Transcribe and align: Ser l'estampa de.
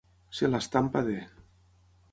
Ser 0.37 0.49
l'estampa 0.53 1.05
de. 1.11 1.19